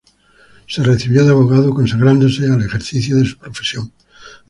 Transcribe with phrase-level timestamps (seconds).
[0.67, 3.91] Se recibió de abogado, consagrándose al ejercicio de su profesión.